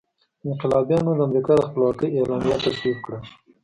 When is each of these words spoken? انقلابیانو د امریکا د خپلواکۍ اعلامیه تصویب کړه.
انقلابیانو 0.47 1.11
د 1.15 1.19
امریکا 1.27 1.53
د 1.57 1.61
خپلواکۍ 1.67 2.09
اعلامیه 2.13 2.57
تصویب 2.65 2.97
کړه. 3.05 3.19